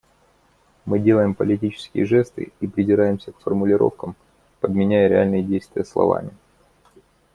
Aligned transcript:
Мы 0.87 0.97
делаем 0.97 1.35
политические 1.35 2.05
жесты 2.07 2.51
и 2.59 2.65
придираемся 2.65 3.33
к 3.33 3.39
формулировкам, 3.39 4.15
подменяя 4.59 5.07
реальные 5.07 5.43
действия 5.43 5.85
словами. 5.85 6.31